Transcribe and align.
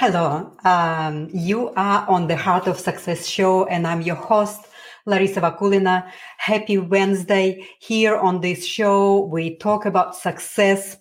Hello, 0.00 0.52
um, 0.64 1.28
you 1.34 1.70
are 1.70 2.08
on 2.08 2.28
the 2.28 2.36
Heart 2.36 2.68
of 2.68 2.78
Success 2.78 3.26
show, 3.26 3.64
and 3.64 3.84
I'm 3.84 4.00
your 4.00 4.14
host, 4.14 4.60
Larisa 5.08 5.40
Vakulina. 5.42 6.08
Happy 6.36 6.78
Wednesday. 6.78 7.66
Here 7.80 8.16
on 8.16 8.40
this 8.40 8.64
show, 8.64 9.24
we 9.24 9.56
talk 9.56 9.86
about 9.86 10.14
success, 10.14 10.98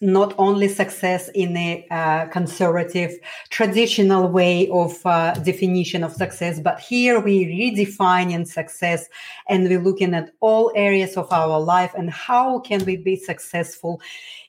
not 0.00 0.34
only 0.38 0.68
success 0.68 1.28
in 1.34 1.54
a 1.54 1.86
uh, 1.90 2.26
conservative, 2.28 3.12
traditional 3.50 4.26
way 4.26 4.70
of 4.70 4.94
uh, 5.04 5.34
definition 5.34 6.02
of 6.02 6.14
success, 6.14 6.60
but 6.60 6.80
here 6.80 7.20
we 7.20 7.44
redefining 7.44 8.48
success 8.48 9.06
and 9.50 9.68
we're 9.68 9.82
looking 9.82 10.14
at 10.14 10.30
all 10.40 10.72
areas 10.74 11.18
of 11.18 11.30
our 11.30 11.60
life 11.60 11.92
and 11.94 12.08
how 12.08 12.58
can 12.60 12.82
we 12.86 12.96
be 12.96 13.16
successful 13.16 14.00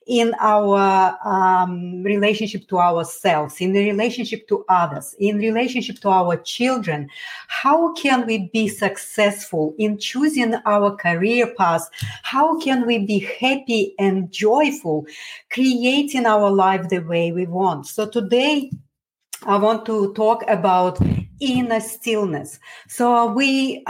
in 0.09 0.33
our 0.39 1.15
um, 1.23 2.01
relationship 2.01 2.67
to 2.67 2.79
ourselves, 2.79 3.61
in 3.61 3.73
the 3.73 3.85
relationship 3.91 4.47
to 4.47 4.65
others, 4.67 5.15
in 5.19 5.37
relationship 5.37 5.99
to 5.99 6.09
our 6.09 6.35
children. 6.37 7.07
How 7.47 7.93
can 7.93 8.25
we 8.25 8.49
be 8.51 8.67
successful 8.67 9.75
in 9.77 9.99
choosing 9.99 10.55
our 10.65 10.95
career 10.95 11.53
path? 11.55 11.87
How 12.23 12.59
can 12.59 12.87
we 12.87 13.05
be 13.05 13.19
happy 13.39 13.93
and 13.99 14.31
joyful, 14.31 15.05
creating 15.51 16.25
our 16.25 16.49
life 16.49 16.89
the 16.89 16.99
way 16.99 17.31
we 17.31 17.45
want? 17.45 17.85
So 17.85 18.09
today, 18.09 18.71
I 19.43 19.57
want 19.57 19.85
to 19.85 20.11
talk 20.15 20.43
about 20.49 20.99
inner 21.39 21.79
stillness. 21.79 22.59
So 22.87 23.31
we, 23.31 23.85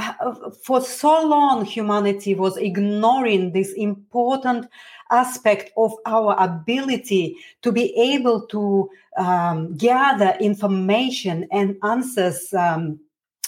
for 0.63 0.81
so 0.81 1.25
long, 1.25 1.65
humanity 1.65 2.35
was 2.35 2.57
ignoring 2.57 3.53
this 3.53 3.73
important 3.73 4.67
aspect 5.11 5.71
of 5.77 5.93
our 6.05 6.35
ability 6.39 7.38
to 7.61 7.71
be 7.71 7.93
able 7.97 8.45
to 8.47 8.89
um, 9.17 9.75
gather 9.75 10.35
information 10.39 11.47
and 11.52 11.77
answers 11.83 12.53
um, 12.53 12.99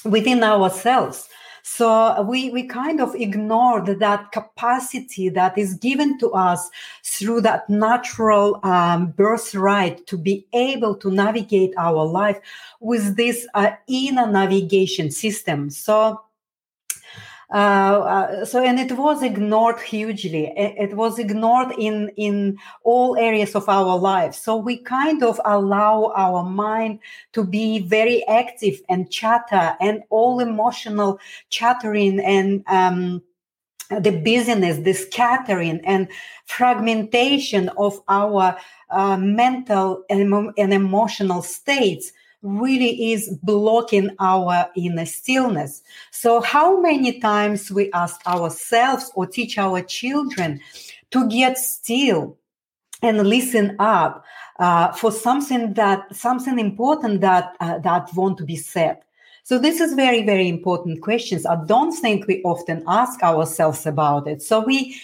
within 0.05 0.43
ourselves. 0.43 1.29
So 1.63 2.23
we, 2.23 2.49
we 2.49 2.63
kind 2.63 2.99
of 2.99 3.13
ignored 3.15 3.99
that 3.99 4.31
capacity 4.31 5.29
that 5.29 5.57
is 5.57 5.75
given 5.75 6.17
to 6.19 6.31
us 6.31 6.69
through 7.03 7.41
that 7.41 7.69
natural 7.69 8.59
um, 8.63 9.11
birthright 9.11 10.05
to 10.07 10.17
be 10.17 10.47
able 10.53 10.95
to 10.95 11.11
navigate 11.11 11.73
our 11.77 12.03
life 12.03 12.39
with 12.79 13.15
this 13.15 13.47
uh, 13.53 13.71
inner 13.87 14.25
navigation 14.25 15.11
system. 15.11 15.69
So 15.69 16.19
uh, 17.51 17.55
uh, 17.55 18.45
so 18.45 18.63
and 18.63 18.79
it 18.79 18.93
was 18.93 19.21
ignored 19.21 19.79
hugely. 19.81 20.53
It, 20.55 20.95
was 20.95 21.19
ignored 21.19 21.73
in 21.77 22.09
in 22.15 22.57
all 22.83 23.17
areas 23.17 23.55
of 23.55 23.67
our 23.67 23.97
lives. 23.97 24.37
So 24.37 24.55
we 24.55 24.77
kind 24.77 25.21
of 25.21 25.41
allow 25.43 26.13
our 26.15 26.43
mind 26.43 26.99
to 27.33 27.43
be 27.43 27.79
very 27.79 28.25
active 28.27 28.81
and 28.87 29.11
chatter 29.11 29.75
and 29.81 30.01
all 30.09 30.39
emotional 30.39 31.19
chattering 31.49 32.21
and 32.21 32.63
um, 32.67 33.21
the 33.89 34.11
busyness, 34.11 34.77
the 34.77 34.93
scattering 34.93 35.81
and 35.83 36.07
fragmentation 36.45 37.67
of 37.77 38.01
our 38.07 38.57
uh, 38.91 39.17
mental 39.17 40.05
and, 40.09 40.53
and 40.57 40.73
emotional 40.73 41.41
states 41.41 42.13
really 42.41 43.11
is 43.11 43.29
blocking 43.43 44.09
our 44.19 44.69
inner 44.75 45.05
stillness. 45.05 45.81
So, 46.11 46.41
how 46.41 46.79
many 46.81 47.19
times 47.19 47.71
we 47.71 47.91
ask 47.91 48.25
ourselves 48.27 49.11
or 49.15 49.27
teach 49.27 49.57
our 49.57 49.81
children 49.81 50.59
to 51.11 51.27
get 51.27 51.57
still 51.57 52.37
and 53.01 53.27
listen 53.27 53.75
up 53.79 54.23
uh, 54.59 54.91
for 54.91 55.11
something 55.11 55.73
that 55.73 56.15
something 56.15 56.59
important 56.59 57.21
that 57.21 57.55
uh, 57.59 57.79
that 57.79 58.13
want 58.13 58.37
to 58.37 58.45
be 58.45 58.55
said. 58.55 58.97
So 59.43 59.57
this 59.57 59.79
is 59.79 59.93
very 59.93 60.23
very 60.23 60.47
important 60.47 61.01
questions. 61.01 61.45
I 61.45 61.63
don't 61.65 61.91
think 61.91 62.27
we 62.27 62.41
often 62.43 62.83
ask 62.87 63.21
ourselves 63.23 63.85
about 63.85 64.27
it. 64.27 64.41
So 64.41 64.63
we 64.63 64.95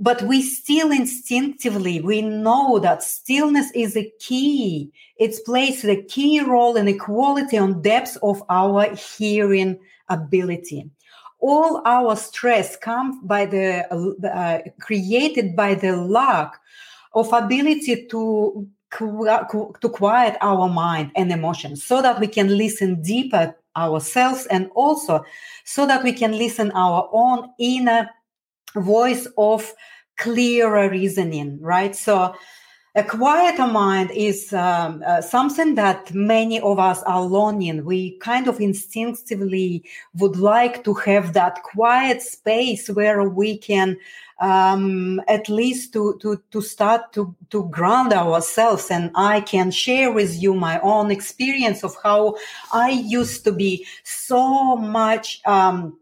but 0.00 0.22
we 0.22 0.42
still 0.42 0.90
instinctively 0.90 2.00
we 2.00 2.22
know 2.22 2.78
that 2.78 3.02
stillness 3.02 3.70
is 3.74 3.96
a 3.96 4.10
key. 4.18 4.90
It 5.16 5.36
plays 5.44 5.82
the 5.82 6.02
key 6.02 6.40
role 6.40 6.76
in 6.76 6.86
the 6.86 6.98
quality 6.98 7.56
and 7.56 7.82
depth 7.82 8.16
of 8.22 8.42
our 8.48 8.94
hearing 8.94 9.78
ability. 10.08 10.90
All 11.40 11.82
our 11.84 12.16
stress 12.16 12.76
comes 12.76 13.16
by 13.22 13.46
the 13.46 13.86
uh, 13.92 14.60
created 14.80 15.54
by 15.54 15.74
the 15.74 15.96
lack 15.96 16.54
of 17.12 17.32
ability 17.32 18.06
to 18.06 18.68
to 18.98 19.88
quiet 19.92 20.36
our 20.40 20.68
mind 20.68 21.10
and 21.16 21.32
emotions 21.32 21.82
so 21.82 22.00
that 22.00 22.20
we 22.20 22.28
can 22.28 22.56
listen 22.56 23.02
deeper 23.02 23.54
ourselves 23.76 24.46
and 24.46 24.70
also 24.76 25.24
so 25.64 25.84
that 25.84 26.04
we 26.04 26.12
can 26.12 26.32
listen 26.38 26.70
our 26.72 27.08
own 27.12 27.50
inner 27.58 28.08
voice 28.76 29.26
of 29.36 29.72
clearer 30.16 30.88
reasoning, 30.88 31.60
right? 31.60 31.94
So 31.94 32.34
a 32.96 33.02
quieter 33.02 33.66
mind 33.66 34.12
is 34.12 34.52
um, 34.52 35.02
uh, 35.04 35.20
something 35.20 35.74
that 35.74 36.14
many 36.14 36.60
of 36.60 36.78
us 36.78 37.02
are 37.02 37.22
longing. 37.22 37.84
We 37.84 38.16
kind 38.18 38.46
of 38.46 38.60
instinctively 38.60 39.82
would 40.14 40.36
like 40.36 40.84
to 40.84 40.94
have 40.94 41.32
that 41.32 41.64
quiet 41.64 42.22
space 42.22 42.88
where 42.88 43.28
we 43.28 43.58
can 43.58 43.96
um, 44.40 45.20
at 45.26 45.48
least 45.48 45.92
to, 45.94 46.18
to, 46.22 46.40
to 46.52 46.60
start 46.60 47.12
to, 47.14 47.34
to 47.50 47.68
ground 47.68 48.12
ourselves. 48.12 48.88
And 48.92 49.10
I 49.16 49.40
can 49.40 49.72
share 49.72 50.12
with 50.12 50.40
you 50.40 50.54
my 50.54 50.78
own 50.80 51.10
experience 51.10 51.82
of 51.82 51.96
how 52.00 52.36
I 52.72 52.90
used 52.90 53.42
to 53.44 53.52
be 53.52 53.86
so 54.04 54.76
much, 54.76 55.40
um, 55.46 55.98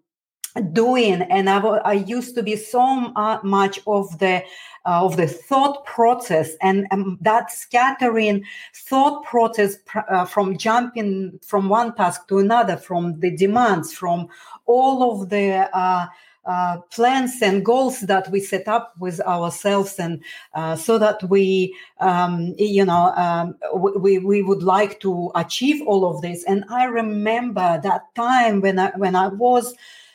doing 0.72 1.22
and 1.22 1.48
I, 1.48 1.58
I 1.58 1.92
used 1.94 2.34
to 2.34 2.42
be 2.42 2.56
so 2.56 3.12
much 3.42 3.80
of 3.86 4.18
the 4.18 4.42
uh, 4.84 5.04
of 5.04 5.16
the 5.16 5.26
thought 5.26 5.84
process 5.86 6.54
and 6.60 6.86
um, 6.91 7.16
that 7.21 7.50
scattering 7.53 8.44
thought 8.74 9.24
process 9.24 9.77
pr- 9.86 10.00
uh, 10.10 10.24
from 10.24 10.59
jumping 10.59 11.38
from 11.42 11.68
one 11.68 11.94
task 11.94 12.28
to 12.28 12.38
another 12.38 12.77
from 12.77 13.18
the 13.21 13.30
demands 13.30 13.92
from 13.92 14.28
all 14.66 15.22
of 15.22 15.30
the 15.30 15.68
uh, 15.77 16.06
uh, 16.44 16.78
plans 16.91 17.41
and 17.41 17.65
goals 17.65 18.00
that 18.00 18.28
we 18.32 18.41
set 18.41 18.66
up 18.66 18.92
with 18.98 19.21
ourselves 19.21 20.00
and 20.00 20.22
uh, 20.54 20.74
so 20.74 20.98
that 20.98 21.22
we 21.30 21.74
um, 22.00 22.54
you 22.59 22.84
know 22.84 23.12
um, 23.15 23.54
we, 23.77 24.18
we 24.18 24.42
would 24.42 24.62
like 24.62 25.00
to 25.00 25.30
achieve 25.36 25.80
all 25.86 26.04
of 26.04 26.21
this. 26.21 26.44
And 26.44 26.65
i 26.68 26.84
remember 26.84 27.80
that 27.82 28.15
time 28.16 28.60
when 28.60 28.78
i 28.78 28.91
when 28.97 29.15
i 29.15 29.28
was 29.28 29.74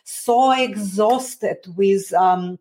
so 0.09 0.51
exhausted 0.51 1.57
with 1.75 2.13
um, 2.13 2.57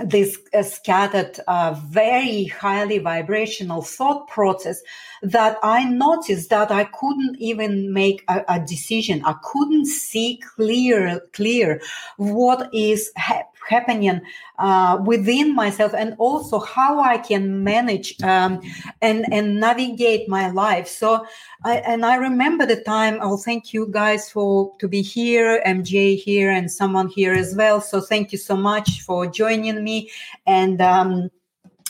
this 0.00 0.38
uh, 0.52 0.62
scattered, 0.62 1.40
uh, 1.48 1.80
very 1.86 2.44
highly 2.44 2.98
vibrational 2.98 3.80
thought 3.80 4.28
process 4.28 4.82
that 5.22 5.56
I 5.62 5.84
noticed 5.84 6.50
that 6.50 6.70
I 6.70 6.84
couldn't 6.84 7.36
even 7.38 7.90
make 7.92 8.22
a, 8.28 8.42
a 8.48 8.60
decision. 8.60 9.22
I 9.24 9.34
couldn't 9.42 9.86
see 9.86 10.42
clear, 10.56 11.22
clear 11.32 11.80
what 12.18 12.68
is 12.74 13.10
ha- 13.16 13.44
happening 13.68 14.20
uh, 14.58 14.98
within 15.04 15.54
myself 15.54 15.94
and 15.94 16.14
also 16.18 16.58
how 16.60 17.00
I 17.00 17.18
can 17.18 17.64
manage 17.64 18.20
um, 18.22 18.60
and 19.02 19.26
and 19.32 19.60
navigate 19.60 20.28
my 20.28 20.50
life. 20.50 20.88
So, 20.88 21.26
I, 21.64 21.76
and 21.78 22.04
I 22.04 22.16
remember 22.16 22.66
the 22.66 22.80
time. 22.82 23.18
I'll 23.20 23.36
thank 23.36 23.72
you 23.72 23.88
guys 23.90 24.30
for 24.30 24.72
to 24.78 24.88
be 24.88 25.02
here, 25.02 25.62
MJ 25.66 26.16
here, 26.16 26.50
and 26.50 26.70
someone 26.70 27.08
here 27.08 27.32
as 27.32 27.54
well. 27.54 27.80
So, 27.80 28.00
thank 28.00 28.32
you 28.32 28.38
so 28.38 28.56
much 28.56 29.00
for 29.02 29.26
joining 29.26 29.82
me 29.82 30.10
and. 30.46 30.80
Um, 30.80 31.30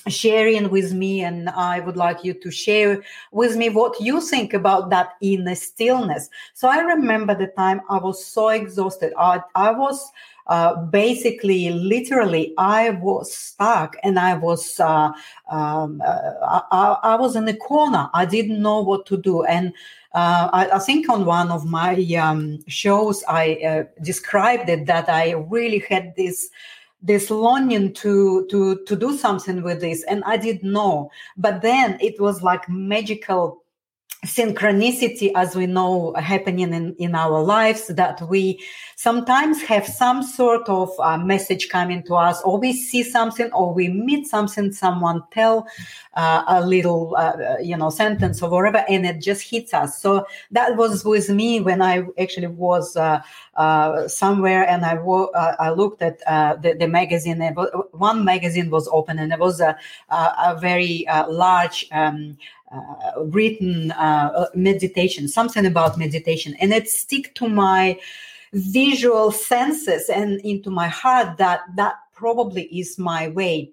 sharing 0.09 0.69
with 0.69 0.93
me 0.93 1.23
and 1.23 1.49
i 1.51 1.81
would 1.81 1.97
like 1.97 2.23
you 2.25 2.35
to 2.35 2.51
share 2.51 3.03
with 3.33 3.57
me 3.57 3.71
what 3.71 3.99
you 4.01 4.21
think 4.21 4.53
about 4.53 4.91
that 4.91 5.15
inner 5.23 5.55
stillness 5.55 6.29
so 6.53 6.69
i 6.69 6.79
remember 6.81 7.35
the 7.35 7.47
time 7.57 7.81
i 7.89 7.97
was 7.97 8.25
so 8.25 8.49
exhausted 8.49 9.15
i, 9.17 9.41
I 9.55 9.71
was 9.71 10.11
uh, 10.47 10.77
basically, 10.77 11.71
literally, 11.71 12.53
I 12.59 12.91
was 12.91 13.35
stuck 13.35 13.97
and 14.03 14.19
I 14.19 14.35
was 14.35 14.79
uh, 14.79 15.13
um, 15.51 16.03
uh, 16.05 16.61
I, 16.71 16.99
I, 17.03 17.17
was 17.17 17.35
in 17.35 17.49
a 17.49 17.57
corner. 17.57 18.11
I 18.13 18.27
didn't 18.27 18.61
know 18.61 18.83
what 18.83 19.07
to 19.07 19.17
do, 19.17 19.45
and 19.45 19.73
uh, 20.13 20.51
I, 20.53 20.71
I, 20.73 20.79
think 20.81 21.09
on 21.09 21.25
one 21.25 21.51
of 21.51 21.65
my 21.65 21.95
um, 22.21 22.59
shows 22.69 23.25
I 23.27 23.55
uh, 23.55 23.85
described 24.03 24.69
it 24.69 24.85
that 24.87 25.09
I 25.09 25.33
really 25.33 25.83
had 25.89 26.15
this 26.17 26.51
this 27.01 27.31
longing 27.31 27.93
to 27.93 28.47
to 28.51 28.83
to 28.87 28.97
do 28.97 29.17
something 29.17 29.63
with 29.63 29.79
this 29.83 30.03
and 30.05 30.25
i 30.25 30.39
didn't 30.39 30.73
know 30.73 31.11
but 31.37 31.61
then 31.61 31.99
it 32.01 32.19
was 32.19 32.43
like 32.43 32.67
magical 32.67 33.63
synchronicity 34.25 35.31
as 35.35 35.55
we 35.55 35.67
know 35.67 36.15
happening 36.15 36.73
in, 36.73 36.95
in 36.99 37.15
our 37.15 37.43
lives 37.43 37.89
that 37.89 38.21
we 38.29 38.59
sometimes 38.97 39.63
have 39.63 39.87
some 39.87 40.23
sort 40.23 40.69
of 40.69 40.91
uh, 40.99 41.19
message 41.19 41.69
coming 41.69 42.03
to 42.03 42.15
us 42.15 42.41
or 42.43 42.59
we 42.59 42.73
see 42.73 43.03
something 43.03 43.53
or 43.53 43.75
we 43.75 43.89
meet 43.89 44.27
something 44.27 44.73
someone 44.73 45.23
tell 45.31 45.67
uh, 46.15 46.43
a 46.47 46.67
little 46.67 47.15
uh, 47.17 47.57
you 47.61 47.77
know 47.77 47.91
sentence 47.91 48.43
or 48.43 48.49
whatever 48.49 48.85
and 48.89 49.05
it 49.05 49.21
just 49.21 49.43
hits 49.43 49.75
us. 49.75 50.01
So 50.01 50.27
that 50.53 50.77
was 50.77 51.05
with 51.05 51.29
me 51.29 51.61
when 51.61 51.83
i 51.83 52.03
actually 52.19 52.47
was 52.47 52.97
uh, 52.97 53.21
uh, 53.57 54.09
somewhere 54.09 54.67
and 54.69 54.85
I, 54.85 54.95
wo- 54.95 55.31
uh, 55.35 55.57
I 55.59 55.71
looked 55.71 56.03
at 56.03 56.19
the, 56.63 56.75
the 56.79 56.89
magazine. 56.89 57.41
One 57.93 58.25
magazine 58.25 58.71
was 58.71 58.89
open 58.89 59.19
and 59.19 59.33
it 59.33 59.39
was 59.39 59.61
a, 59.61 59.77
a 60.11 60.57
very 60.59 61.05
large 61.29 61.87
um, 61.93 62.39
uh, 62.64 62.64
written 63.27 63.91
uh, 63.93 64.47
meditation, 64.55 65.29
something 65.29 65.67
about 65.67 65.99
meditation, 65.99 66.55
and 66.61 66.73
it 66.73 66.89
stick 66.89 67.35
to 67.35 67.49
my 67.49 67.99
visual 68.53 69.33
senses 69.33 70.09
and 70.09 70.41
into 70.41 70.71
my 70.71 70.89
heart 70.89 71.37
that 71.39 71.61
that 71.77 71.95
probably 72.13 72.65
is 72.65 72.99
my 72.99 73.29
way. 73.29 73.71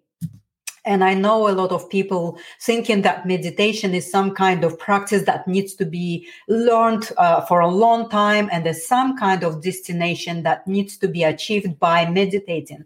And 0.84 1.04
I 1.04 1.14
know 1.14 1.48
a 1.48 1.54
lot 1.54 1.72
of 1.72 1.88
people 1.90 2.40
thinking 2.60 3.04
that 3.04 3.28
meditation 3.28 3.94
is 3.94 4.10
some 4.10 4.34
kind 4.34 4.64
of 4.64 4.80
practice 4.80 5.24
that 5.26 5.48
needs 5.48 5.76
to 5.76 5.86
be 5.86 6.28
learned 6.48 7.12
uh, 7.18 7.42
for 7.42 7.60
a 7.60 7.68
long 7.68 8.10
time, 8.10 8.50
and 8.52 8.66
there's 8.66 8.88
some 8.88 9.16
kind 9.16 9.44
of 9.44 9.62
destination 9.62 10.42
that 10.44 10.68
needs 10.68 10.98
to 10.98 11.08
be 11.08 11.24
achieved 11.24 11.80
by 11.80 12.10
meditating. 12.10 12.84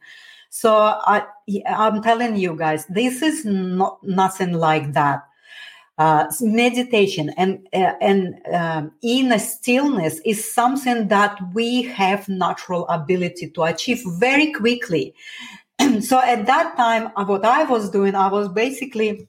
So 0.50 0.76
I, 0.76 1.24
I'm 1.68 2.02
telling 2.02 2.36
you 2.36 2.56
guys, 2.56 2.86
this 2.88 3.22
is 3.22 3.46
not 3.46 4.04
nothing 4.04 4.54
like 4.54 4.94
that 4.94 5.24
uh, 5.98 6.26
meditation 6.42 7.30
and 7.38 7.68
uh, 7.74 7.94
and 8.02 8.36
um, 8.54 8.92
inner 9.02 9.40
stillness 9.40 10.20
is 10.26 10.54
something 10.54 11.08
that 11.08 11.38
we 11.54 11.84
have 11.84 12.28
natural 12.28 12.86
ability 12.88 13.50
to 13.50 13.64
achieve 13.64 14.02
very 14.20 14.52
quickly 14.52 15.14
so 16.02 16.20
at 16.20 16.46
that 16.46 16.76
time 16.76 17.10
uh, 17.16 17.24
what 17.24 17.46
i 17.46 17.64
was 17.64 17.90
doing 17.90 18.14
i 18.14 18.28
was 18.28 18.50
basically 18.50 19.28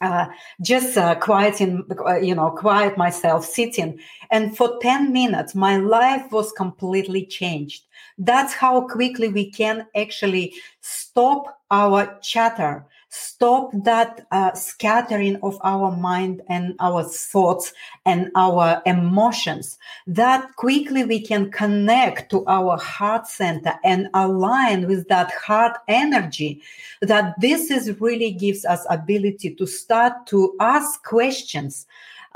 uh, 0.00 0.26
just 0.62 0.96
uh, 0.96 1.14
quieting, 1.16 1.84
uh, 2.06 2.16
you 2.16 2.34
know, 2.34 2.50
quiet 2.50 2.96
myself, 2.96 3.44
sitting. 3.44 4.00
And 4.30 4.56
for 4.56 4.78
10 4.80 5.12
minutes, 5.12 5.54
my 5.54 5.76
life 5.76 6.32
was 6.32 6.52
completely 6.52 7.26
changed. 7.26 7.84
That's 8.16 8.54
how 8.54 8.88
quickly 8.88 9.28
we 9.28 9.50
can 9.50 9.86
actually 9.94 10.54
stop 10.80 11.60
our 11.70 12.18
chatter 12.22 12.86
stop 13.10 13.72
that 13.84 14.26
uh, 14.30 14.54
scattering 14.54 15.36
of 15.42 15.58
our 15.62 15.94
mind 15.96 16.40
and 16.48 16.74
our 16.80 17.02
thoughts 17.02 17.72
and 18.06 18.30
our 18.36 18.80
emotions. 18.86 19.78
That 20.06 20.54
quickly 20.56 21.04
we 21.04 21.20
can 21.20 21.50
connect 21.50 22.30
to 22.30 22.44
our 22.46 22.78
heart 22.78 23.26
center 23.26 23.74
and 23.84 24.08
align 24.14 24.86
with 24.86 25.08
that 25.08 25.32
heart 25.32 25.76
energy. 25.88 26.62
That 27.02 27.34
this 27.40 27.70
is 27.70 28.00
really 28.00 28.30
gives 28.30 28.64
us 28.64 28.86
ability 28.88 29.56
to 29.56 29.66
start 29.66 30.26
to 30.28 30.56
ask 30.60 31.02
questions 31.04 31.86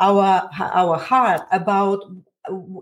our 0.00 0.50
our 0.58 0.98
heart 0.98 1.42
about 1.52 2.02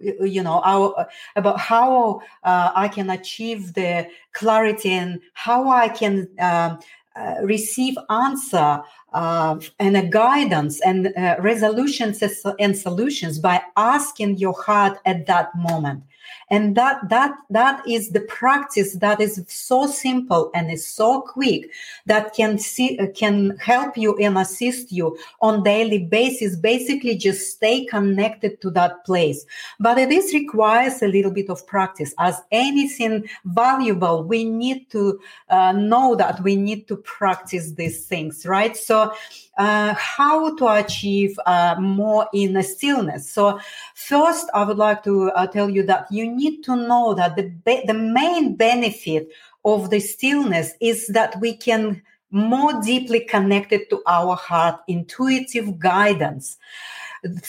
you 0.01 0.43
know 0.43 0.61
our, 0.65 1.07
about 1.37 1.59
how 1.61 2.21
uh, 2.43 2.73
i 2.75 2.89
can 2.89 3.11
achieve 3.11 3.75
the 3.75 4.09
clarity 4.33 4.91
and 4.91 5.21
how 5.35 5.71
i 5.71 5.89
can 5.89 6.27
um, 6.41 6.81
uh, 7.17 7.35
receive 7.43 7.97
answer 8.11 8.81
uh, 9.13 9.61
and 9.79 9.97
a 9.97 10.07
guidance 10.07 10.81
and 10.81 11.09
uh, 11.09 11.37
resolutions 11.41 12.23
and 12.59 12.77
solutions 12.77 13.39
by 13.39 13.61
asking 13.77 14.39
your 14.39 14.55
heart 14.55 14.99
at 15.05 15.27
that 15.27 15.55
moment 15.55 16.03
and 16.51 16.77
that 16.77 17.09
that 17.09 17.35
that 17.51 17.83
is 17.89 18.11
the 18.11 18.21
practice 18.21 18.95
that 18.95 19.21
is 19.21 19.43
so 19.49 19.87
simple 19.87 20.51
and 20.55 20.71
is 20.71 20.87
so 20.87 21.23
quick 21.23 21.71
that 22.07 22.35
can 22.35 22.59
see 22.59 22.99
can 23.15 23.57
help 23.59 23.97
you 23.97 24.17
and 24.19 24.37
assist 24.39 24.93
you 24.93 25.17
on 25.41 25.63
daily 25.63 25.99
basis. 25.99 26.57
Basically 26.57 27.17
just 27.17 27.51
stay 27.51 27.85
connected 27.85 28.61
to 28.61 28.71
that 28.71 29.05
place. 29.05 29.45
But 29.81 29.99
it 29.99 30.13
is 30.13 30.35
requires 30.35 31.03
a 31.03 31.09
little 31.09 31.31
bit 31.31 31.51
of 31.51 31.67
practice. 31.67 32.15
As 32.19 32.41
anything 32.51 33.29
valuable 33.45 34.23
we 34.23 34.45
need 34.45 34.91
to 34.91 35.21
uh, 35.49 35.73
know 35.73 36.15
that 36.17 36.43
we 36.43 36.57
need 36.57 36.89
to 36.89 36.97
practice 36.97 37.73
these 37.73 38.07
things 38.07 38.47
right? 38.47 38.77
So 38.77 39.13
uh, 39.59 39.95
how 39.95 40.57
to 40.57 40.67
achieve 40.67 41.39
uh, 41.47 41.77
more 41.79 42.27
inner 42.33 42.63
stillness. 42.63 43.31
So, 43.31 43.61
first, 43.95 44.49
I 44.55 44.65
would 44.65 44.79
like 44.79 45.05
to 45.05 45.31
uh, 45.33 45.47
tell 45.47 45.69
you 45.69 45.83
that 45.85 46.07
you 46.11 46.22
need 46.29 46.63
to 46.65 46.77
know 46.77 47.15
that 47.15 47.37
the 47.37 47.45
be- 47.65 47.85
the 47.87 47.95
main 47.95 48.57
benefit 48.57 49.29
of 49.65 49.91
the 49.91 50.01
stillness 50.01 50.73
is 50.81 51.07
that 51.09 51.41
we 51.41 51.57
can 51.57 52.03
more 52.31 52.81
deeply 52.83 53.21
connected 53.21 53.89
to 53.91 54.03
our 54.07 54.35
heart, 54.35 54.81
intuitive 54.89 55.79
guidance 55.79 56.57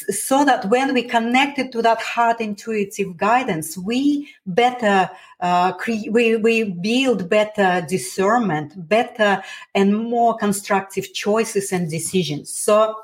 so 0.10 0.46
that 0.46 0.66
when 0.70 0.94
we 0.94 1.02
connected 1.02 1.72
to 1.72 1.82
that 1.82 2.00
heart 2.00 2.40
intuitive 2.40 3.18
guidance, 3.18 3.78
we 3.78 4.30
better 4.46 5.10
uh, 5.40 5.74
cre- 5.74 6.12
we 6.12 6.36
we 6.36 6.64
build 6.64 7.28
better 7.28 7.84
discernment, 7.88 8.88
better 8.88 9.42
and 9.74 9.96
more 9.96 10.38
constructive 10.38 11.12
choices 11.14 11.72
and 11.72 11.90
decisions. 11.90 12.54
So, 12.54 12.96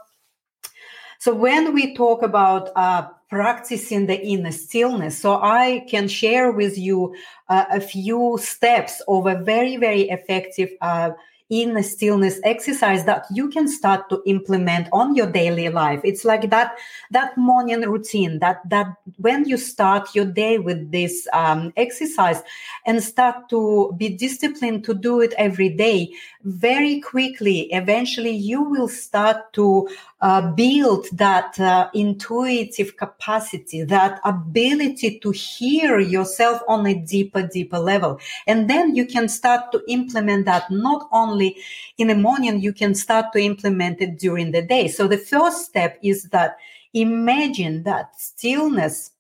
so 1.18 1.34
when 1.34 1.74
we 1.74 1.96
talk 1.96 2.22
about 2.22 2.70
uh, 2.76 3.08
practicing 3.30 4.08
the 4.08 4.20
inner 4.20 4.52
stillness. 4.52 5.18
So 5.18 5.40
I 5.42 5.86
can 5.88 6.08
share 6.08 6.52
with 6.52 6.78
you 6.78 7.16
uh, 7.48 7.66
a 7.72 7.80
few 7.80 8.38
steps 8.42 9.02
of 9.08 9.28
a 9.28 9.36
very, 9.36 9.78
very 9.78 10.10
effective 10.10 10.70
uh, 10.82 11.12
in 11.50 11.76
a 11.78 11.84
stillness 11.84 12.40
exercise 12.44 13.06
that 13.06 13.26
you 13.34 13.50
can 13.50 13.68
start 13.68 14.08
to 14.08 14.22
implement 14.28 14.88
on 14.94 15.16
your 15.16 15.26
daily 15.26 15.68
life 15.70 16.00
it's 16.04 16.24
like 16.24 16.50
that 16.52 16.78
that 17.10 17.36
morning 17.38 17.82
routine 17.82 18.38
that 18.38 18.62
that 18.70 18.86
when 19.18 19.44
you 19.46 19.58
start 19.58 20.14
your 20.14 20.26
day 20.26 20.60
with 20.60 20.92
this 20.92 21.28
um, 21.34 21.74
exercise 21.76 22.44
and 22.86 23.02
start 23.02 23.50
to 23.50 23.92
be 23.98 24.10
disciplined 24.10 24.84
to 24.84 24.94
do 24.94 25.22
it 25.22 25.34
every 25.38 25.70
day 25.70 26.12
very 26.44 27.02
quickly 27.02 27.62
eventually 27.74 28.30
you 28.36 28.62
will 28.62 28.88
start 28.88 29.52
to 29.52 29.90
uh, 30.22 30.52
build 30.52 31.06
that 31.14 31.58
uh, 31.60 31.90
intuitive 31.94 32.98
capacity 32.98 33.84
that 33.84 34.20
ability 34.26 35.18
to 35.20 35.32
hear 35.32 36.00
yourself 36.00 36.62
on 36.68 36.86
a 36.86 36.94
deeper 36.94 37.48
deeper 37.48 37.80
level 37.80 38.20
and 38.46 38.70
then 38.70 38.96
you 38.96 39.06
can 39.06 39.30
start 39.30 39.72
to 39.72 39.82
implement 39.88 40.46
that 40.46 40.70
not 40.70 41.08
only 41.12 41.56
in 41.98 42.08
the 42.08 42.16
morning, 42.16 42.60
you 42.62 42.74
can 42.74 42.96
start 42.96 43.32
to 43.34 43.40
implement 43.40 44.02
it 44.02 44.18
during 44.18 44.52
the 44.52 44.62
day. 44.62 44.88
So 44.88 45.08
the 45.08 45.18
first 45.18 45.66
step 45.66 46.00
is 46.02 46.24
that 46.30 46.58
imagine 46.94 47.84
that 47.84 48.20
stillness 48.20 49.12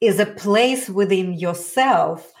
is 0.00 0.18
a 0.18 0.26
place 0.26 0.88
within 0.88 1.34
yourself 1.34 2.32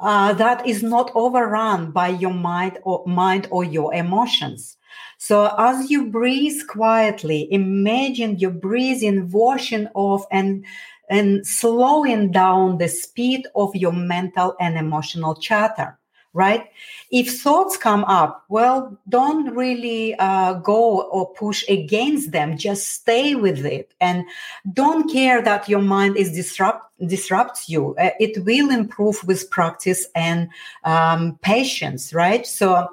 uh, 0.00 0.32
that 0.32 0.66
is 0.66 0.82
not 0.82 1.12
overrun 1.14 1.90
by 1.90 2.08
your 2.08 2.32
mind 2.32 2.78
or 2.82 3.04
mind 3.06 3.46
or 3.50 3.64
your 3.64 3.94
emotions. 3.94 4.76
So 5.22 5.54
as 5.56 5.88
you 5.88 6.06
breathe 6.06 6.66
quietly, 6.66 7.46
imagine 7.52 8.40
your 8.40 8.50
breathing 8.50 9.30
washing 9.30 9.86
off 9.94 10.26
and 10.32 10.64
and 11.08 11.46
slowing 11.46 12.32
down 12.32 12.78
the 12.78 12.88
speed 12.88 13.46
of 13.54 13.76
your 13.76 13.92
mental 13.92 14.56
and 14.58 14.76
emotional 14.76 15.36
chatter 15.36 15.96
right? 16.34 16.70
If 17.10 17.40
thoughts 17.42 17.76
come 17.76 18.04
up, 18.04 18.46
well, 18.48 18.98
don't 19.06 19.54
really 19.54 20.14
uh, 20.14 20.54
go 20.54 21.02
or 21.02 21.30
push 21.34 21.62
against 21.68 22.32
them. 22.32 22.56
Just 22.56 22.88
stay 22.88 23.34
with 23.34 23.66
it 23.66 23.92
and 24.00 24.24
don't 24.72 25.12
care 25.12 25.42
that 25.42 25.68
your 25.68 25.82
mind 25.82 26.16
is 26.16 26.32
disrupt 26.32 26.86
disrupts 27.06 27.68
you. 27.68 27.94
Uh, 27.96 28.10
it 28.18 28.42
will 28.46 28.70
improve 28.70 29.22
with 29.24 29.50
practice 29.50 30.06
and 30.16 30.48
um, 30.82 31.38
patience, 31.42 32.12
right? 32.12 32.44
So. 32.44 32.88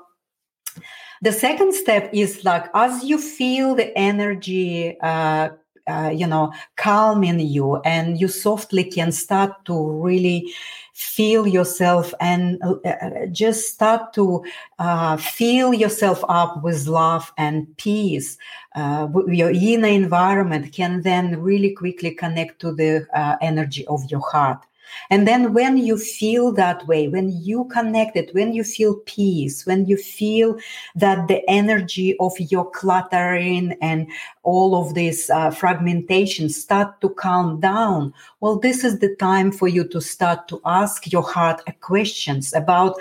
The 1.22 1.34
second 1.34 1.74
step 1.74 2.10
is 2.14 2.46
like 2.46 2.66
as 2.74 3.04
you 3.04 3.18
feel 3.18 3.76
the 3.76 3.96
energy 3.98 4.98
uh, 5.02 5.50
uh, 5.90 6.12
you 6.14 6.28
know 6.28 6.54
calming 6.76 7.40
you 7.40 7.78
and 7.78 8.20
you 8.20 8.28
softly 8.28 8.84
can 8.84 9.12
start 9.12 9.66
to 9.66 9.90
really 10.02 10.54
feel 10.94 11.48
yourself 11.48 12.14
and 12.20 12.62
uh, 12.62 12.76
uh 12.86 13.26
just 13.32 13.74
start 13.74 14.14
to 14.14 14.44
uh, 14.80 15.18
fill 15.18 15.74
yourself 15.74 16.24
up 16.30 16.62
with 16.64 16.88
love 16.88 17.32
and 17.38 17.66
peace 17.78 18.38
uh, 18.76 19.08
your 19.28 19.50
inner 19.50 19.88
environment 19.88 20.72
can 20.74 21.02
then 21.02 21.42
really 21.42 21.74
quickly 21.74 22.12
connect 22.12 22.60
to 22.60 22.72
the 22.74 23.08
uh, 23.16 23.36
energy 23.42 23.88
of 23.88 24.02
your 24.12 24.22
heart 24.32 24.66
And 25.10 25.27
then 25.27 25.53
when 25.53 25.77
you 25.77 25.98
feel 25.98 26.51
that 26.53 26.86
way, 26.88 27.08
when 27.08 27.29
you 27.41 27.65
connect 27.65 28.15
it, 28.15 28.34
when 28.34 28.53
you 28.53 28.63
feel 28.63 28.96
peace, 29.05 29.65
when 29.65 29.86
you 29.86 29.98
feel 29.98 30.58
that 30.96 31.27
the 31.27 31.48
energy 31.50 32.15
of 32.19 32.34
your 32.39 32.69
cluttering 32.69 33.75
and 33.81 34.08
all 34.43 34.75
of 34.75 34.93
this 34.93 35.29
uh, 35.29 35.51
fragmentation 35.51 36.50
start 36.50 37.01
to 37.01 37.10
calm 37.10 37.60
down, 37.60 38.13
well, 38.39 38.58
this 38.58 38.84
is 38.84 39.00
the 39.00 39.15
time 39.15 39.51
for 39.51 39.67
you 39.67 39.88
to 39.88 40.01
start 40.01 40.48
to 40.48 40.62
ask 40.65 41.12
your 41.12 41.24
heart 41.24 41.62
questions 41.81 42.53
about 42.53 42.98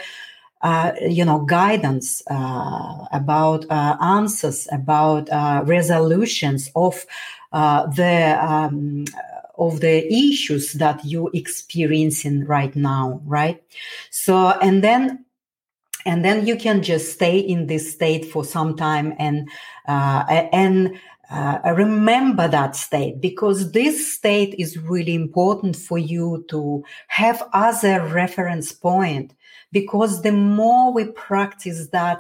uh, 0.63 0.93
you 1.09 1.25
know 1.25 1.41
guidance 1.41 2.23
uh, 2.31 3.07
about 3.13 3.65
uh, 3.71 3.97
answers 4.01 4.67
about 4.73 5.31
uh, 5.31 5.63
resolutions 5.65 6.71
of 6.75 7.07
uh, 7.53 7.87
the 7.87 8.37
um, 8.45 9.05
of 9.59 9.81
the 9.81 10.13
issues 10.13 10.73
that 10.75 11.05
you 11.05 11.31
experiencing 11.35 12.45
right 12.45 12.75
now 12.77 13.21
right? 13.25 13.63
So 14.11 14.51
and 14.63 14.83
then 14.83 15.25
and 16.07 16.25
then 16.25 16.47
you 16.47 16.57
can 16.57 16.83
just 16.83 17.13
stay 17.13 17.39
in 17.39 17.67
this 17.67 17.93
state 17.93 18.25
for 18.25 18.45
some 18.45 18.77
time 18.77 19.15
and 19.19 19.49
uh, 19.87 20.25
and 20.53 20.99
uh, 21.31 21.59
remember 21.77 22.49
that 22.49 22.75
state 22.75 23.21
because 23.21 23.73
this 23.73 24.15
state 24.15 24.55
is 24.59 24.79
really 24.79 25.15
important 25.15 25.77
for 25.77 25.99
you 25.99 26.45
to 26.49 26.83
have 27.09 27.43
as 27.53 27.85
a 27.85 28.01
reference 28.07 28.73
point 28.73 29.35
because 29.71 30.23
the 30.23 30.33
more 30.33 30.93
we 30.93 31.05
practice 31.05 31.89
that 31.89 32.19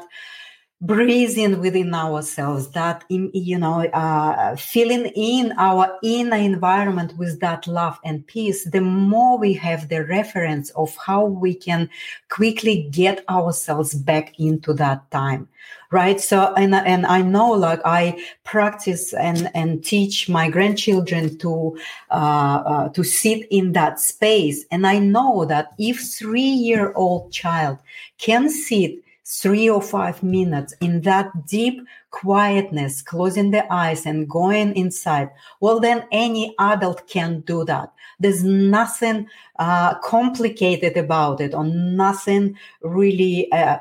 breathing 0.80 1.60
within 1.60 1.92
ourselves 1.92 2.68
that 2.68 3.04
you 3.08 3.58
know 3.58 3.84
uh, 3.86 4.54
filling 4.54 5.06
in 5.16 5.52
our 5.58 5.98
inner 6.04 6.36
environment 6.36 7.12
with 7.18 7.40
that 7.40 7.66
love 7.66 7.98
and 8.04 8.24
peace 8.28 8.64
the 8.70 8.80
more 8.80 9.36
we 9.38 9.52
have 9.52 9.88
the 9.88 10.04
reference 10.04 10.70
of 10.70 10.96
how 11.04 11.24
we 11.24 11.52
can 11.52 11.90
quickly 12.28 12.88
get 12.92 13.28
ourselves 13.28 13.92
back 13.92 14.38
into 14.38 14.72
that 14.72 15.10
time 15.10 15.48
right? 15.90 16.20
So 16.20 16.52
and 16.54 16.74
and 16.74 17.06
i 17.06 17.22
know 17.22 17.50
like 17.50 17.80
i 17.84 18.22
practice 18.44 19.14
and 19.14 19.50
and 19.54 19.82
teach 19.84 20.28
my 20.28 20.50
grandchildren 20.50 21.38
to 21.38 21.78
uh, 22.10 22.62
uh, 22.66 22.88
to 22.90 23.02
sit 23.02 23.46
in 23.50 23.72
that 23.72 23.98
space. 23.98 24.64
And 24.70 24.86
i 24.86 24.98
know 24.98 25.44
that 25.46 25.72
if 25.78 26.00
3 26.00 26.40
year 26.40 26.92
old 26.94 27.32
child 27.32 27.78
can 28.18 28.48
sit 28.50 29.02
three 29.30 29.68
or 29.68 29.82
five 29.82 30.22
minutes 30.22 30.72
in 30.80 31.02
that 31.02 31.30
deep 31.46 31.86
quietness, 32.10 33.02
closing 33.02 33.50
the 33.50 33.70
eyes 33.70 34.06
and 34.06 34.26
going 34.26 34.74
inside, 34.74 35.28
well, 35.60 35.78
then 35.78 36.02
any 36.10 36.54
adult 36.58 37.06
can 37.08 37.40
do 37.40 37.62
that. 37.66 37.92
There's 38.18 38.42
nothing 38.42 39.28
uh, 39.58 39.98
complicated 39.98 40.96
about 40.96 41.42
it, 41.42 41.52
or 41.52 41.64
nothing 41.64 42.56
really, 42.80 43.52
uh, 43.52 43.76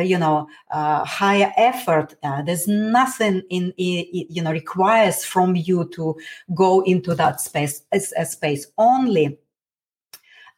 you 0.00 0.16
know, 0.16 0.48
uh, 0.70 1.04
higher 1.04 1.52
effort. 1.58 2.14
Uh, 2.22 2.40
there's 2.40 2.66
nothing 2.66 3.42
in, 3.50 3.74
you 3.76 4.42
know, 4.42 4.52
requires 4.52 5.22
from 5.22 5.54
you 5.54 5.86
to 5.90 6.16
go 6.54 6.80
into 6.84 7.14
that 7.14 7.42
space, 7.42 7.82
as 7.92 8.14
a 8.16 8.24
space 8.24 8.66
only 8.78 9.38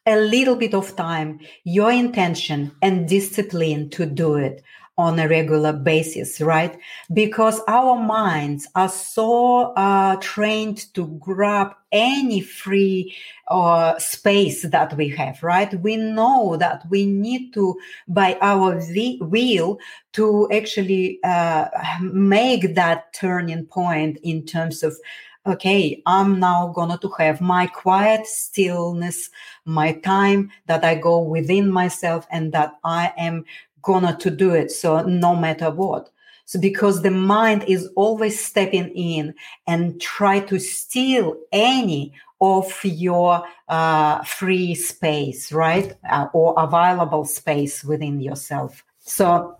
a 0.05 0.17
little 0.17 0.55
bit 0.55 0.73
of 0.73 0.95
time, 0.95 1.39
your 1.63 1.91
intention 1.91 2.71
and 2.81 3.07
discipline 3.07 3.89
to 3.91 4.05
do 4.05 4.35
it 4.35 4.63
on 4.97 5.17
a 5.19 5.27
regular 5.27 5.73
basis, 5.73 6.41
right? 6.41 6.77
Because 7.13 7.61
our 7.67 7.95
minds 7.95 8.67
are 8.75 8.89
so 8.89 9.73
uh, 9.73 10.17
trained 10.17 10.93
to 10.93 11.07
grab 11.19 11.73
any 11.91 12.41
free 12.41 13.15
uh, 13.47 13.97
space 13.99 14.63
that 14.63 14.95
we 14.97 15.09
have, 15.09 15.41
right? 15.41 15.73
We 15.81 15.97
know 15.97 16.55
that 16.57 16.83
we 16.89 17.05
need 17.05 17.53
to, 17.53 17.77
by 18.07 18.37
our 18.41 18.79
will, 19.21 19.79
to 20.13 20.49
actually 20.51 21.19
uh, 21.23 21.67
make 22.01 22.75
that 22.75 23.13
turning 23.13 23.65
point 23.65 24.19
in 24.23 24.45
terms 24.45 24.83
of 24.83 24.95
okay, 25.45 26.01
I'm 26.05 26.39
now 26.39 26.67
gonna 26.69 26.97
to 26.99 27.09
have 27.17 27.41
my 27.41 27.67
quiet 27.67 28.27
stillness, 28.27 29.29
my 29.65 29.93
time 29.93 30.51
that 30.67 30.83
I 30.83 30.95
go 30.95 31.19
within 31.19 31.69
myself 31.69 32.27
and 32.31 32.51
that 32.53 32.73
I 32.83 33.13
am 33.17 33.45
gonna 33.81 34.15
to 34.17 34.29
do 34.29 34.53
it. 34.53 34.71
So 34.71 35.01
no 35.01 35.35
matter 35.35 35.71
what. 35.71 36.09
So 36.45 36.59
because 36.59 37.01
the 37.01 37.11
mind 37.11 37.63
is 37.67 37.89
always 37.95 38.43
stepping 38.43 38.89
in 38.89 39.33
and 39.67 39.99
try 40.01 40.41
to 40.41 40.59
steal 40.59 41.37
any 41.51 42.13
of 42.41 42.83
your 42.83 43.43
uh, 43.69 44.23
free 44.23 44.75
space, 44.75 45.51
right? 45.51 45.95
Uh, 46.09 46.27
or 46.33 46.53
available 46.57 47.23
space 47.23 47.83
within 47.83 48.19
yourself. 48.19 48.83
So 48.99 49.57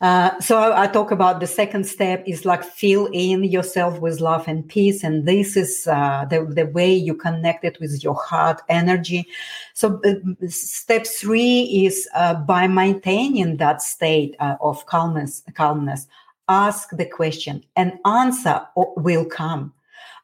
uh, 0.00 0.38
so 0.38 0.56
I, 0.58 0.84
I, 0.84 0.86
talk 0.86 1.10
about 1.10 1.40
the 1.40 1.46
second 1.48 1.84
step 1.84 2.22
is 2.24 2.44
like 2.44 2.62
fill 2.62 3.06
in 3.12 3.42
yourself 3.42 3.98
with 3.98 4.20
love 4.20 4.46
and 4.46 4.68
peace, 4.68 5.02
and 5.02 5.26
this 5.26 5.56
is 5.56 5.88
uh, 5.88 6.24
the 6.30 6.44
the 6.44 6.66
way 6.66 6.94
you 6.94 7.16
connect 7.16 7.64
it 7.64 7.80
with 7.80 8.04
your 8.04 8.14
heart 8.14 8.62
energy. 8.68 9.26
So 9.74 10.00
uh, 10.04 10.14
step 10.46 11.04
three 11.04 11.62
is 11.84 12.08
uh, 12.14 12.34
by 12.34 12.68
maintaining 12.68 13.56
that 13.56 13.82
state 13.82 14.36
uh, 14.38 14.54
of 14.60 14.86
calmness. 14.86 15.42
Calmness, 15.54 16.06
ask 16.48 16.90
the 16.90 17.06
question, 17.06 17.64
and 17.74 17.98
answer 18.04 18.60
will 18.76 19.24
come. 19.24 19.72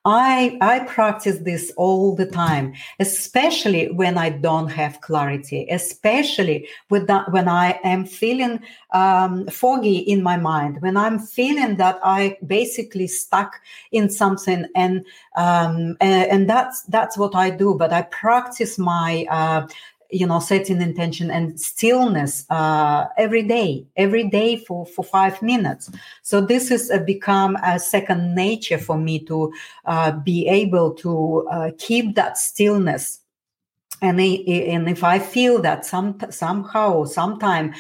I, 0.07 0.59
I 0.61 0.81
practice 0.81 1.39
this 1.39 1.73
all 1.79 2.15
the 2.15 2.27
time, 2.27 2.75
especially 3.01 3.91
when 3.91 4.19
I 4.19 4.29
don't 4.29 4.69
have 4.69 5.01
clarity, 5.01 5.67
especially 5.71 6.69
with 6.91 7.07
that, 7.07 7.33
when 7.33 7.49
I 7.49 7.81
am 7.85 8.05
feeling 8.05 8.61
um, 8.93 9.47
foggy 9.47 9.97
in 9.97 10.23
my 10.23 10.37
mind, 10.37 10.83
when 10.83 10.99
I'm 10.99 11.19
feeling 11.19 11.77
that 11.77 11.99
I 12.05 12.37
basically 12.47 13.07
stuck 13.07 13.55
in 13.93 14.11
something, 14.11 14.67
and 14.77 15.07
um, 15.37 15.97
and, 16.03 16.31
and 16.31 16.51
that's 16.51 16.83
that's 16.83 17.17
what 17.17 17.35
I 17.35 17.49
do. 17.49 17.75
But 17.75 17.93
I 17.93 18.03
practice 18.03 18.79
my 18.79 19.27
uh, 19.31 19.67
you 20.15 20.27
know 20.27 20.39
setting 20.39 20.81
intention 20.81 21.31
and 21.31 21.61
stillness 21.61 22.47
uh, 22.51 23.07
every 23.19 23.43
day 23.43 23.85
every 23.97 24.25
day 24.25 24.57
for 24.57 24.87
for 24.87 25.05
five 25.05 25.43
minutes. 25.43 25.91
So 26.23 26.41
this 26.41 26.69
has 26.69 26.91
uh, 26.91 26.99
become 26.99 27.57
a 27.65 27.79
second 27.79 28.35
nature 28.35 28.79
for 28.79 28.97
me 28.97 29.19
to 29.27 29.53
uh, 29.85 30.13
be 30.13 30.47
able 30.47 30.95
to 30.95 31.47
uh, 31.51 31.71
keep 31.79 32.15
that 32.15 32.39
stillness. 32.39 33.21
And, 34.03 34.21
and 34.21 34.89
if 34.89 35.03
i 35.05 35.19
feel 35.19 35.63
that 35.63 35.87
some 35.87 36.19
somehow 36.31 37.05
sometime 37.05 37.73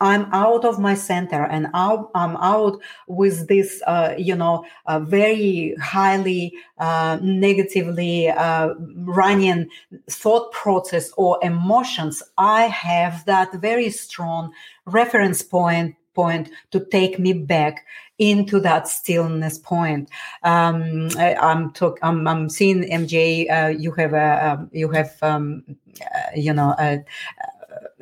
I'm 0.00 0.32
out 0.32 0.64
of 0.64 0.78
my 0.78 0.94
center 0.94 1.44
and 1.44 1.68
out, 1.74 2.10
I'm 2.14 2.36
out 2.38 2.80
with 3.06 3.48
this, 3.48 3.82
uh, 3.86 4.14
you 4.16 4.34
know, 4.34 4.64
uh, 4.86 5.00
very 5.00 5.74
highly 5.80 6.54
uh, 6.78 7.18
negatively 7.22 8.28
uh, 8.28 8.74
running 8.94 9.68
thought 10.08 10.52
process 10.52 11.10
or 11.16 11.38
emotions. 11.42 12.22
I 12.38 12.62
have 12.62 13.24
that 13.26 13.52
very 13.54 13.90
strong 13.90 14.52
reference 14.86 15.42
point 15.42 15.96
point 16.14 16.50
to 16.70 16.84
take 16.86 17.18
me 17.18 17.32
back 17.32 17.86
into 18.18 18.60
that 18.60 18.86
stillness 18.88 19.58
point. 19.58 20.10
Um, 20.42 21.08
I, 21.16 21.36
am 21.40 21.72
talk, 21.72 21.98
I'm, 22.02 22.26
I'm 22.26 22.48
seeing 22.48 22.82
MJ. 22.82 23.50
Uh, 23.50 23.68
you 23.68 23.92
have 23.92 24.12
a, 24.12 24.50
um, 24.52 24.70
you 24.72 24.90
have 24.90 25.16
um, 25.22 25.64
uh, 26.02 26.30
you 26.34 26.52
know 26.52 26.74
a, 26.78 27.02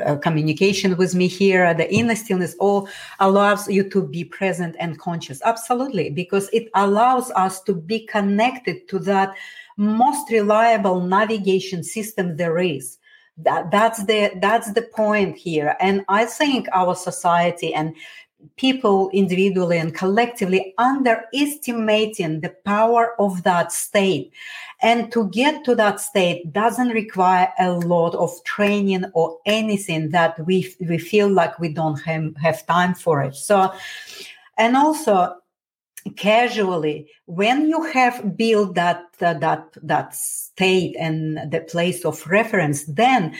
uh, 0.04 0.16
communication 0.16 0.96
with 0.96 1.14
me 1.14 1.26
here 1.26 1.74
the 1.74 1.92
inner 1.92 2.14
stillness 2.14 2.54
all 2.58 2.88
allows 3.20 3.68
you 3.68 3.88
to 3.90 4.02
be 4.02 4.24
present 4.24 4.76
and 4.78 4.98
conscious. 4.98 5.40
Absolutely 5.44 6.10
because 6.10 6.48
it 6.52 6.68
allows 6.74 7.30
us 7.32 7.60
to 7.62 7.74
be 7.74 8.00
connected 8.06 8.88
to 8.88 8.98
that 8.98 9.34
most 9.76 10.30
reliable 10.30 11.00
navigation 11.00 11.82
system 11.82 12.36
there 12.36 12.58
is. 12.58 12.98
That 13.36 13.70
that's 13.70 14.04
the 14.04 14.32
that's 14.40 14.72
the 14.72 14.82
point 14.82 15.36
here. 15.36 15.76
And 15.80 16.04
i 16.08 16.24
think 16.24 16.66
our 16.72 16.96
society 16.96 17.72
and 17.72 17.94
people 18.56 19.10
individually 19.12 19.78
and 19.78 19.94
collectively 19.94 20.74
underestimating 20.78 22.40
the 22.40 22.54
power 22.64 23.14
of 23.20 23.42
that 23.42 23.72
state. 23.72 24.32
And 24.80 25.10
to 25.12 25.28
get 25.30 25.64
to 25.64 25.74
that 25.74 26.00
state 26.00 26.52
doesn't 26.52 26.90
require 26.90 27.52
a 27.58 27.72
lot 27.72 28.14
of 28.14 28.30
training 28.44 29.06
or 29.12 29.38
anything 29.44 30.10
that 30.10 30.38
we, 30.46 30.72
we 30.80 30.98
feel 30.98 31.28
like 31.28 31.58
we 31.58 31.72
don't 31.72 32.00
have, 32.02 32.36
have 32.36 32.66
time 32.66 32.94
for 32.94 33.22
it. 33.22 33.34
So, 33.34 33.72
and 34.56 34.76
also 34.76 35.36
casually, 36.16 37.10
when 37.26 37.68
you 37.68 37.82
have 37.92 38.36
built 38.36 38.74
that, 38.76 39.04
uh, 39.20 39.34
that, 39.34 39.66
that 39.82 40.14
state 40.14 40.96
and 40.98 41.50
the 41.50 41.60
place 41.60 42.04
of 42.04 42.24
reference, 42.28 42.84
then 42.84 43.34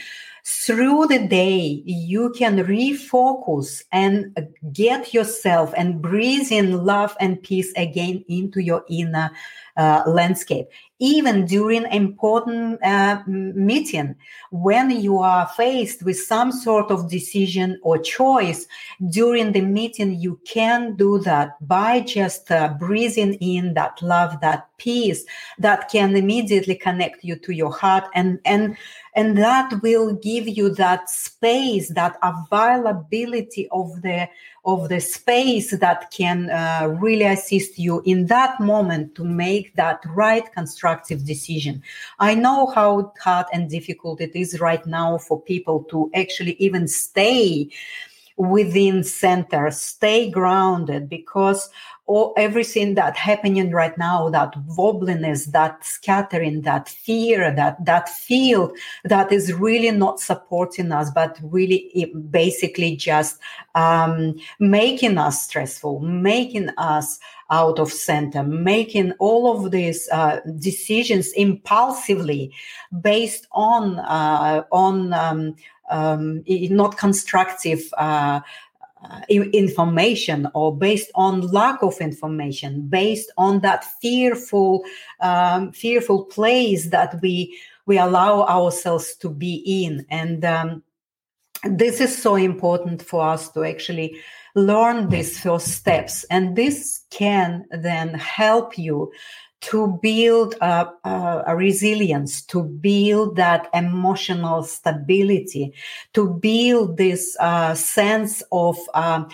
through 0.49 1.07
the 1.07 1.27
day 1.29 1.83
you 1.85 2.31
can 2.31 2.57
refocus 2.65 3.85
and 3.93 4.49
get 4.73 5.13
yourself 5.13 5.75
and 5.77 6.01
breathe 6.01 6.51
in 6.51 6.87
love 6.87 7.15
and 7.21 7.43
peace 7.43 7.71
again 7.77 8.25
into 8.29 8.61
your 8.61 8.83
inner 8.89 9.31
uh, 9.79 10.03
landscape 10.07 10.69
even 11.01 11.47
during 11.47 11.85
important 11.93 12.83
uh, 12.83 13.23
meeting 13.27 14.17
when 14.51 14.91
you 14.91 15.19
are 15.19 15.47
faced 15.57 16.03
with 16.03 16.19
some 16.19 16.51
sort 16.51 16.91
of 16.91 17.09
decision 17.09 17.79
or 17.83 17.97
choice 17.99 18.67
during 19.11 19.53
the 19.53 19.61
meeting 19.61 20.19
you 20.19 20.41
can 20.45 20.97
do 20.97 21.19
that 21.21 21.55
by 21.67 22.01
just 22.01 22.51
uh, 22.51 22.69
breathing 22.79 23.35
in 23.35 23.75
that 23.75 24.03
love 24.03 24.41
that 24.41 24.69
peace 24.79 25.25
that 25.59 25.89
can 25.89 26.17
immediately 26.17 26.75
connect 26.75 27.23
you 27.23 27.37
to 27.37 27.53
your 27.53 27.73
heart 27.73 28.05
and 28.15 28.41
and 28.45 28.77
and 29.15 29.39
that 29.39 29.73
will 29.83 30.15
give 30.15 30.49
you 30.49 30.69
that 30.69 31.09
space 31.09 31.89
that 31.95 32.19
availability 32.23 33.69
of 33.71 34.03
the 34.03 34.29
of 34.69 34.91
the 34.91 35.01
space 35.01 35.71
that 35.79 36.11
can 36.11 36.51
uh, 36.51 36.87
really 37.01 37.25
assist 37.25 37.79
you 37.79 38.03
in 38.05 38.27
that 38.27 38.61
moment 38.61 39.15
to 39.15 39.25
make 39.25 39.75
that 39.77 39.99
right 40.15 40.53
constructive 40.53 41.25
decision. 41.25 41.83
I 42.19 42.35
know 42.35 42.67
how 42.67 43.15
hard 43.19 43.47
and 43.55 43.71
difficult 43.71 44.21
it 44.21 44.37
is 44.37 44.61
right 44.61 44.87
now 44.87 45.17
for 45.17 45.41
people 45.41 45.85
to 45.85 46.11
actually 46.15 46.53
even 46.59 46.87
stay 46.87 47.71
within 48.39 49.05
center. 49.05 49.71
Stay 49.71 50.31
grounded 50.31 51.09
because 51.09 51.69
all 52.09 52.33
everything 52.39 52.95
that 52.95 53.15
happening 53.17 53.71
right 53.71 53.97
now 53.99 54.31
that 54.31 54.55
wobbliness 54.67 55.53
that 55.53 55.85
scattering 55.85 56.63
that 56.63 56.89
fear 56.89 57.55
that 57.55 57.85
that 57.85 58.09
field 58.09 58.73
that 59.05 59.31
is 59.31 59.53
really 59.53 59.91
not 59.91 60.19
supporting 60.19 60.91
us 60.91 61.11
but 61.11 61.39
really 61.43 62.13
basically 62.31 62.97
just 62.97 63.39
um, 63.75 64.35
making 64.59 65.19
us 65.19 65.43
stressful 65.43 66.01
making 66.01 66.71
us 66.79 67.21
out 67.51 67.79
of 67.79 67.93
center 67.93 68.43
making 68.43 69.13
all 69.19 69.55
of 69.55 69.71
these 69.71 70.09
uh, 70.11 70.41
decisions 70.59 71.31
impulsively 71.33 72.51
based 73.03 73.47
on 73.53 73.99
uh, 73.99 74.63
on 74.73 75.13
um, 75.13 75.55
um, 75.91 76.43
not 76.47 76.97
constructive 76.97 77.83
uh, 77.97 78.41
uh, 79.05 79.21
information 79.31 80.49
or 80.55 80.77
based 80.77 81.11
on 81.15 81.41
lack 81.43 81.83
of 81.83 82.01
information 82.01 82.83
based 82.89 83.31
on 83.39 83.61
that 83.61 83.85
fearful 84.01 84.83
um, 85.21 85.71
fearful 85.71 86.25
place 86.25 86.91
that 86.91 87.21
we 87.23 87.57
we 87.87 87.97
allow 87.97 88.43
ourselves 88.43 89.17
to 89.17 89.31
be 89.31 89.63
in. 89.65 90.05
And 90.11 90.45
um, 90.45 90.83
this 91.65 92.01
is 92.01 92.17
so 92.17 92.35
important 92.35 93.03
for 93.03 93.27
us 93.27 93.51
to 93.53 93.65
actually 93.65 94.21
learn 94.55 95.09
these 95.09 95.41
first 95.41 95.69
steps. 95.69 96.25
And 96.25 96.55
this 96.55 97.03
can 97.11 97.65
then 97.71 98.15
help 98.15 98.77
you 98.77 99.11
to 99.61 99.99
build 100.03 100.55
a, 100.61 100.89
a, 101.05 101.43
a, 101.49 101.57
resilience, 101.57 102.43
to 102.43 102.63
build 102.63 103.37
that 103.37 103.69
emotional 103.75 104.63
stability, 104.63 105.73
to 106.15 106.31
build 106.35 106.97
this 106.97 107.37
uh, 107.41 107.75
sense 107.75 108.43
of 108.53 108.79
um, 108.95 109.29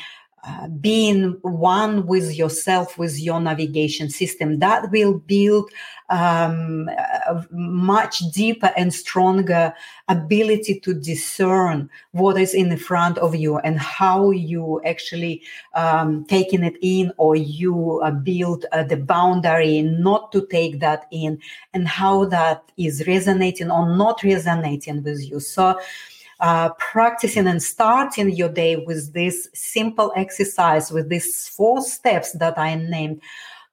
uh, 0.47 0.69
being 0.69 1.39
one 1.41 2.07
with 2.07 2.37
yourself, 2.37 2.99
with 2.99 3.19
your 3.19 3.41
navigation 3.41 4.11
system. 4.11 4.59
That 4.59 4.91
will 4.91 5.19
build 5.21 5.71
um, 6.11 6.91
a 7.27 7.47
much 7.51 8.19
deeper 8.31 8.71
and 8.77 8.93
stronger 8.93 9.73
ability 10.09 10.81
to 10.81 10.93
discern 10.93 11.89
what 12.13 12.39
is 12.39 12.53
in 12.53 12.77
front 12.77 13.17
of 13.19 13.35
you 13.35 13.57
and 13.59 13.79
how 13.79 14.31
you 14.31 14.83
actually 14.85 15.43
um, 15.75 16.27
taking 16.27 16.63
it 16.63 16.77
in 16.83 17.11
or 17.17 17.37
you 17.37 18.01
uh, 18.05 18.11
build 18.11 18.67
uh, 18.73 18.83
the 18.83 18.99
boundary 18.99 19.81
not 19.81 20.31
to 20.33 20.47
take 20.49 20.81
that 20.81 21.07
in 21.11 21.39
and 21.73 21.89
how 21.89 22.27
that 22.27 22.71
is 22.77 23.07
resonating 23.07 23.71
or 23.71 23.97
not 23.97 24.23
resonating 24.23 25.03
with 25.03 25.27
you. 25.27 25.41
So, 25.41 25.81
uh, 26.41 26.71
practicing 26.79 27.47
and 27.47 27.63
starting 27.63 28.31
your 28.31 28.49
day 28.49 28.77
with 28.77 29.13
this 29.13 29.49
simple 29.55 30.13
exercise, 30.17 30.91
with 30.91 31.09
these 31.09 31.49
four 31.49 31.83
steps 31.83 32.33
that 32.33 32.59
I 32.59 32.75
named, 32.75 33.21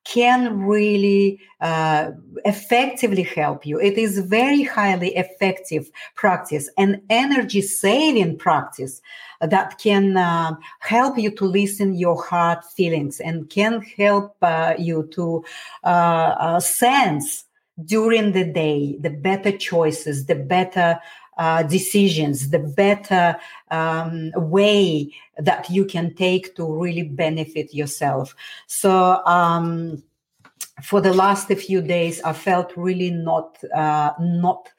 can 0.04 0.60
really 0.64 1.40
uh, 1.60 2.12
effectively 2.46 3.22
help 3.22 3.66
you. 3.66 3.80
It 3.80 3.98
is 3.98 4.20
very 4.20 4.64
highly 4.64 5.16
effective 5.16 5.92
practice 6.16 6.70
and 6.78 7.02
energy 7.10 7.62
saving 7.62 8.38
practice 8.38 9.02
that 9.42 9.78
can 9.78 10.18
uh, 10.18 10.56
help 10.80 11.18
you 11.18 11.32
to 11.32 11.46
listen 11.46 11.94
your 11.94 12.22
heart 12.22 12.64
feelings 12.66 13.20
and 13.20 13.50
can 13.50 13.82
help 13.82 14.36
uh, 14.42 14.74
you 14.78 15.08
to 15.14 15.44
uh, 15.84 15.88
uh, 15.88 16.60
sense 16.60 17.46
during 17.86 18.32
the 18.32 18.44
day 18.44 18.98
the 19.00 19.10
better 19.10 19.56
choices, 19.56 20.26
the 20.26 20.36
better 20.36 21.00
uh, 21.38 21.64
decisions, 21.64 22.50
the 22.50 22.60
better 22.60 23.36
um, 23.70 24.32
way 24.36 25.14
that 25.38 25.70
you 25.70 25.86
can 25.86 26.14
take 26.14 26.56
to 26.56 26.66
really 26.66 27.04
benefit 27.04 27.74
yourself. 27.74 28.36
So, 28.68 29.26
um, 29.26 30.04
for 30.84 31.02
the 31.02 31.14
last 31.14 31.48
few 31.48 31.82
days, 31.82 32.22
I 32.24 32.34
felt 32.34 32.74
really 32.76 33.12
not 33.12 33.58
uh, 33.74 34.12
not 34.20 34.70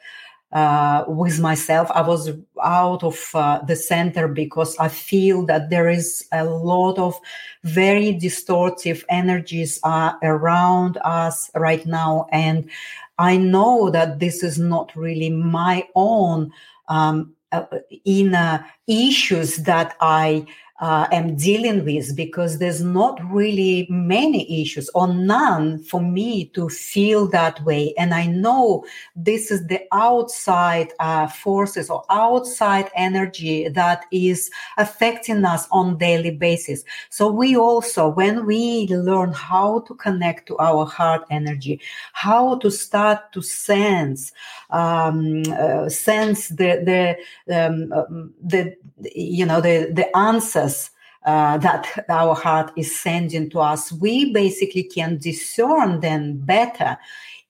uh, 0.52 1.04
with 1.08 1.40
myself. 1.40 1.90
I 1.94 2.02
was 2.02 2.30
out 2.62 3.02
of 3.02 3.30
uh, 3.34 3.60
the 3.66 3.76
center 3.76 4.28
because 4.28 4.76
I 4.78 4.88
feel 4.88 5.46
that 5.46 5.70
there 5.70 5.88
is 5.88 6.26
a 6.32 6.44
lot 6.44 6.98
of 6.98 7.18
very 7.64 8.14
distortive 8.14 9.02
energies 9.08 9.80
uh, 9.82 10.12
around 10.22 10.98
us 11.04 11.50
right 11.54 11.84
now, 11.86 12.26
and 12.32 12.68
I 13.18 13.36
know 13.36 13.90
that 13.90 14.18
this 14.18 14.42
is 14.42 14.58
not 14.58 14.94
really 14.96 15.30
my 15.30 15.86
own 15.94 16.52
um, 16.88 17.34
uh, 17.52 17.66
inner 18.04 18.66
issues 18.86 19.56
that 19.58 19.96
I 20.00 20.46
uh, 20.80 21.06
am 21.12 21.36
dealing 21.36 21.84
with 21.84 22.16
because 22.16 22.58
there's 22.58 22.82
not 22.82 23.20
really 23.30 23.86
many 23.88 24.62
issues 24.62 24.88
or 24.94 25.06
none 25.06 25.82
for 25.84 26.00
me 26.00 26.46
to 26.46 26.68
feel 26.68 27.28
that 27.28 27.62
way. 27.64 27.94
And 27.96 28.12
I 28.12 28.26
know 28.26 28.84
this 29.14 29.50
is 29.50 29.66
the 29.68 29.80
outside 29.92 30.92
uh, 30.98 31.28
forces 31.28 31.88
or 31.88 32.04
outside 32.10 32.90
energy 32.96 33.68
that 33.68 34.06
is 34.10 34.50
affecting 34.76 35.44
us 35.44 35.68
on 35.70 35.98
daily 35.98 36.32
basis. 36.32 36.84
So 37.10 37.30
we 37.30 37.56
also, 37.56 38.08
when 38.08 38.44
we 38.46 38.88
learn 38.88 39.32
how 39.32 39.80
to 39.80 39.94
connect 39.94 40.48
to 40.48 40.58
our 40.58 40.84
heart 40.84 41.22
energy, 41.30 41.80
how 42.12 42.56
to 42.58 42.70
start 42.70 43.32
to 43.32 43.42
sense, 43.42 44.32
um, 44.70 45.42
uh, 45.52 45.88
sense 45.88 46.48
the 46.48 47.16
the 47.46 47.66
um, 47.66 47.92
um 47.92 48.34
the 48.42 48.76
you 49.14 49.44
know 49.44 49.60
the 49.60 49.90
the 49.92 50.08
uh, 51.24 51.58
that 51.58 52.04
our 52.08 52.34
heart 52.34 52.72
is 52.76 52.98
sending 52.98 53.48
to 53.50 53.60
us, 53.60 53.92
we 53.92 54.32
basically 54.32 54.82
can 54.82 55.18
discern 55.18 56.00
then 56.00 56.38
better 56.38 56.98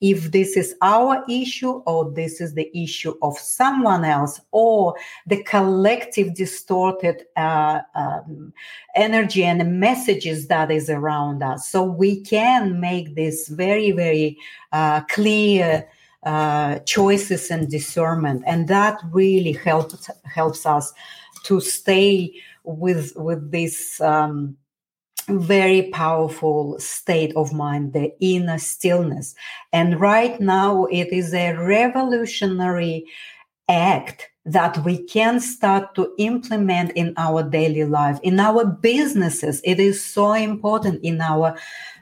if 0.02 0.32
this 0.32 0.56
is 0.56 0.74
our 0.82 1.24
issue 1.28 1.80
or 1.86 2.10
this 2.10 2.40
is 2.40 2.54
the 2.54 2.68
issue 2.76 3.14
of 3.22 3.38
someone 3.38 4.04
else 4.04 4.40
or 4.50 4.94
the 5.26 5.40
collective 5.44 6.34
distorted 6.34 7.24
uh, 7.36 7.80
um, 7.94 8.52
energy 8.96 9.44
and 9.44 9.78
messages 9.78 10.48
that 10.48 10.72
is 10.72 10.90
around 10.90 11.42
us. 11.42 11.68
So 11.68 11.84
we 11.84 12.20
can 12.20 12.80
make 12.80 13.14
this 13.14 13.46
very, 13.48 13.92
very 13.92 14.36
uh, 14.72 15.02
clear. 15.02 15.88
Uh, 16.24 16.78
choices 16.86 17.50
and 17.50 17.68
discernment, 17.68 18.44
and 18.46 18.68
that 18.68 18.96
really 19.10 19.50
helps 19.50 20.08
helps 20.24 20.64
us 20.64 20.92
to 21.42 21.60
stay 21.60 22.32
with 22.62 23.12
with 23.16 23.50
this 23.50 24.00
um, 24.00 24.56
very 25.28 25.90
powerful 25.90 26.78
state 26.78 27.34
of 27.34 27.52
mind, 27.52 27.92
the 27.92 28.12
inner 28.20 28.58
stillness. 28.58 29.34
And 29.72 30.00
right 30.00 30.40
now, 30.40 30.84
it 30.86 31.12
is 31.12 31.34
a 31.34 31.54
revolutionary 31.54 33.04
act 33.68 34.28
that 34.44 34.78
we 34.84 35.02
can 35.04 35.40
start 35.40 35.94
to 35.94 36.12
implement 36.18 36.90
in 36.92 37.14
our 37.16 37.42
daily 37.44 37.84
life, 37.84 38.18
in 38.22 38.40
our 38.40 38.64
businesses. 38.64 39.60
It 39.64 39.78
is 39.78 40.04
so 40.04 40.32
important 40.32 41.02
in 41.04 41.20
our 41.20 41.56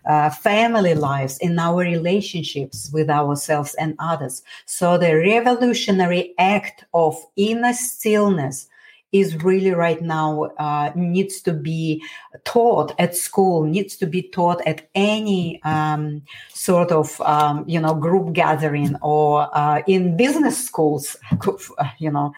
uh, 0.06 0.30
family 0.30 0.94
lives, 0.94 1.38
in 1.38 1.58
our 1.58 1.82
relationships 1.82 2.90
with 2.92 3.10
ourselves 3.10 3.74
and 3.74 3.94
others. 3.98 4.42
So, 4.66 4.98
the 4.98 5.16
revolutionary 5.16 6.34
act 6.38 6.84
of 6.94 7.16
inner 7.36 7.72
stillness 7.72 8.68
is 9.12 9.42
really 9.42 9.72
right 9.72 10.00
now 10.00 10.44
uh, 10.58 10.92
needs 10.94 11.40
to 11.42 11.52
be 11.52 12.02
taught 12.44 12.94
at 12.98 13.16
school, 13.16 13.64
needs 13.64 13.96
to 13.96 14.06
be 14.06 14.22
taught 14.22 14.60
at 14.66 14.88
any 14.94 15.60
um, 15.64 16.22
sort 16.50 16.92
of 16.92 17.20
um, 17.22 17.64
you 17.66 17.80
know 17.80 17.94
group 17.94 18.32
gathering 18.32 18.94
or 19.02 19.48
uh, 19.56 19.82
in 19.86 20.16
business 20.16 20.64
schools, 20.64 21.16
you 21.98 22.10
know. 22.10 22.32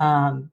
Um, 0.00 0.50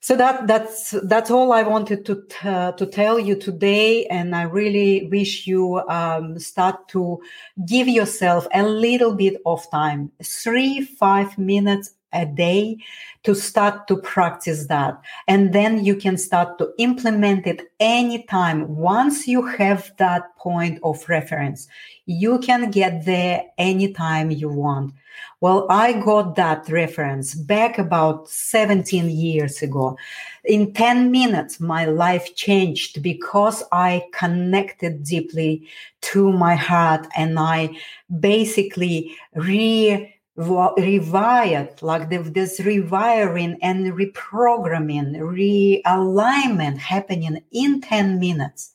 so 0.00 0.14
that 0.16 0.46
that's 0.46 0.94
that's 1.04 1.30
all 1.30 1.52
I 1.52 1.62
wanted 1.62 2.04
to 2.06 2.22
uh, 2.44 2.72
to 2.72 2.86
tell 2.86 3.18
you 3.18 3.34
today, 3.34 4.06
and 4.06 4.34
I 4.34 4.42
really 4.42 5.08
wish 5.10 5.46
you 5.46 5.80
um, 5.88 6.38
start 6.38 6.88
to 6.88 7.20
give 7.66 7.88
yourself 7.88 8.46
a 8.54 8.62
little 8.62 9.14
bit 9.14 9.40
of 9.44 9.68
time, 9.70 10.12
three 10.22 10.82
five 10.82 11.36
minutes 11.36 11.94
a 12.12 12.24
day 12.24 12.78
to 13.22 13.34
start 13.34 13.86
to 13.88 13.96
practice 13.96 14.66
that. 14.68 15.00
And 15.26 15.52
then 15.52 15.84
you 15.84 15.96
can 15.96 16.16
start 16.16 16.58
to 16.58 16.72
implement 16.78 17.46
it 17.46 17.70
anytime 17.80 18.76
once 18.76 19.26
you 19.26 19.44
have 19.44 19.92
that 19.98 20.36
point 20.36 20.78
of 20.82 21.06
reference. 21.08 21.68
You 22.06 22.38
can 22.38 22.70
get 22.70 23.04
there 23.04 23.42
anytime 23.58 24.30
you 24.30 24.48
want 24.48 24.94
well, 25.40 25.66
I 25.70 25.92
got 25.92 26.34
that 26.36 26.68
reference 26.68 27.34
back 27.34 27.78
about 27.78 28.28
17 28.28 29.08
years 29.08 29.62
ago. 29.62 29.96
In 30.44 30.72
10 30.72 31.12
minutes, 31.12 31.60
my 31.60 31.84
life 31.84 32.34
changed 32.34 33.02
because 33.02 33.62
I 33.70 34.04
connected 34.12 35.04
deeply 35.04 35.68
to 36.00 36.32
my 36.32 36.56
heart 36.56 37.06
and 37.16 37.38
I 37.38 37.70
basically 38.18 39.16
re 39.34 40.14
rewired 40.38 41.82
like 41.82 42.08
this 42.32 42.60
rewiring 42.60 43.58
and 43.60 43.92
reprogramming 43.92 45.16
realignment 45.18 46.78
happening 46.78 47.42
in 47.50 47.80
10 47.80 48.20
minutes 48.20 48.74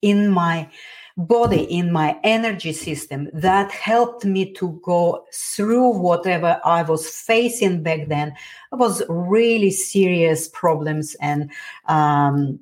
in 0.00 0.30
my 0.30 0.68
body 1.16 1.62
in 1.62 1.92
my 1.92 2.18
energy 2.22 2.72
system 2.72 3.28
that 3.32 3.70
helped 3.70 4.24
me 4.24 4.52
to 4.54 4.80
go 4.82 5.24
through 5.32 5.90
whatever 5.90 6.60
I 6.64 6.82
was 6.82 7.08
facing 7.08 7.82
back 7.82 8.08
then. 8.08 8.34
It 8.72 8.76
was 8.76 9.02
really 9.08 9.70
serious 9.70 10.48
problems 10.48 11.14
and 11.20 11.50
um, 11.86 12.58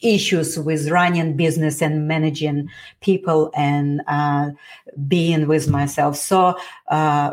issues 0.00 0.58
with 0.58 0.90
running 0.90 1.36
business 1.36 1.82
and 1.82 2.08
managing 2.08 2.68
people 3.00 3.50
and 3.56 4.02
uh, 4.06 4.50
being 5.06 5.46
with 5.46 5.68
myself. 5.68 6.16
So 6.16 6.56
uh, 6.88 7.32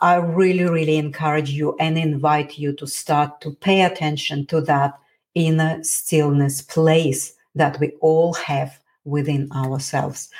I 0.00 0.16
really, 0.16 0.64
really 0.64 0.96
encourage 0.96 1.50
you 1.50 1.76
and 1.78 1.98
invite 1.98 2.58
you 2.58 2.72
to 2.74 2.86
start 2.86 3.40
to 3.42 3.52
pay 3.52 3.82
attention 3.82 4.46
to 4.46 4.60
that 4.62 4.98
inner 5.34 5.82
stillness 5.82 6.62
place 6.62 7.34
that 7.54 7.78
we 7.80 7.90
all 8.00 8.32
have 8.34 8.78
within 9.04 9.50
ourselves. 9.52 10.30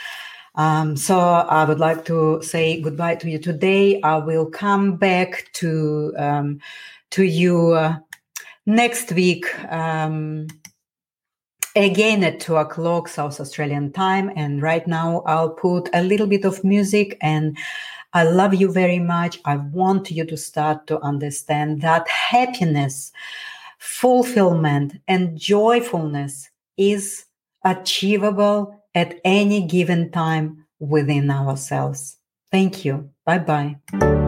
Um, 0.56 0.96
so 0.96 1.18
I 1.18 1.64
would 1.64 1.80
like 1.80 2.04
to 2.06 2.40
say 2.42 2.80
goodbye 2.80 3.16
to 3.16 3.30
you 3.30 3.38
today. 3.38 4.00
I 4.02 4.18
will 4.18 4.46
come 4.46 4.96
back 4.96 5.50
to 5.54 6.14
um, 6.16 6.60
to 7.10 7.24
you 7.24 7.72
uh, 7.72 7.96
next 8.66 9.12
week. 9.12 9.46
Um, 9.72 10.46
again 11.76 12.22
at 12.22 12.40
two 12.40 12.56
o'clock 12.56 13.08
South 13.08 13.40
Australian 13.40 13.92
time. 13.92 14.30
And 14.36 14.62
right 14.62 14.86
now 14.86 15.22
I'll 15.26 15.50
put 15.50 15.88
a 15.92 16.02
little 16.02 16.26
bit 16.26 16.44
of 16.44 16.62
music 16.62 17.18
and 17.20 17.56
I 18.12 18.22
love 18.22 18.54
you 18.54 18.70
very 18.70 19.00
much. 19.00 19.40
I 19.44 19.56
want 19.56 20.10
you 20.10 20.24
to 20.24 20.36
start 20.36 20.86
to 20.86 21.00
understand 21.00 21.82
that 21.82 22.06
happiness, 22.08 23.10
fulfillment, 23.78 25.00
and 25.08 25.36
joyfulness 25.36 26.48
is 26.76 27.24
achievable 27.64 28.84
at 28.94 29.20
any 29.24 29.66
given 29.66 30.10
time 30.10 30.66
within 30.78 31.30
ourselves. 31.30 32.18
Thank 32.50 32.84
you. 32.84 33.10
Bye 33.24 33.38
bye. 33.38 34.23